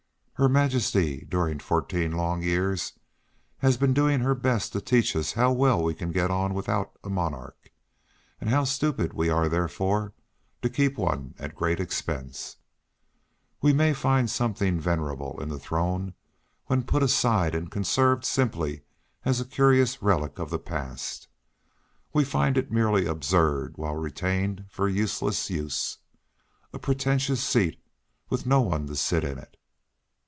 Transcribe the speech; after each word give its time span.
Her 0.35 0.49
Majesty 0.49 1.23
during 1.29 1.59
fourteen 1.59 2.13
long 2.13 2.41
years 2.41 2.93
has 3.59 3.77
been 3.77 3.93
doing 3.93 4.21
her 4.21 4.33
best 4.33 4.73
to 4.73 4.81
teach 4.81 5.15
us 5.15 5.33
how 5.33 5.51
well 5.51 5.83
we 5.83 5.93
can 5.93 6.11
get 6.11 6.31
on 6.31 6.55
without 6.55 6.97
a 7.03 7.11
monarch, 7.11 7.71
and 8.39 8.49
how 8.49 8.63
stupid 8.63 9.13
we 9.13 9.29
are 9.29 9.47
therefore 9.47 10.13
to 10.63 10.67
keep 10.71 10.97
one 10.97 11.35
at 11.37 11.51
a 11.51 11.53
great 11.53 11.79
expense. 11.79 12.57
We 13.61 13.71
may 13.71 13.93
find 13.93 14.31
something 14.31 14.79
venerable 14.79 15.39
in 15.39 15.49
the 15.49 15.59
throne 15.59 16.15
when 16.65 16.85
put 16.85 17.03
aside 17.03 17.53
and 17.53 17.69
conserved 17.69 18.25
simply 18.25 18.81
as 19.23 19.39
a 19.39 19.45
curious 19.45 20.01
relic 20.01 20.39
of 20.39 20.49
the 20.49 20.57
past; 20.57 21.27
we 22.13 22.23
find 22.23 22.57
it 22.57 22.71
merely 22.71 23.05
absurd 23.05 23.77
while 23.77 23.95
retained 23.95 24.65
for 24.71 24.89
useless 24.89 25.51
use, 25.51 25.99
a 26.73 26.79
pretentious 26.79 27.43
seat 27.43 27.79
with 28.31 28.47
no 28.47 28.61
one 28.61 28.87
to 28.87 28.95
sit 28.95 29.23
in 29.23 29.37
it. 29.37 29.55